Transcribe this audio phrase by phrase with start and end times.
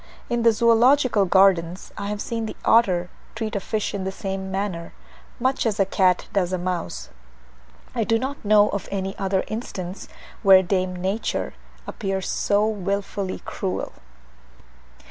[0.31, 4.49] In the Zoological Gardens I have seen the otter treat a fish in the same
[4.49, 4.93] manner,
[5.39, 7.09] much as a cat does a mouse:
[7.93, 10.07] I do not know of any other instance
[10.41, 11.53] where dame Nature
[11.87, 13.93] appears so wilfully cruel.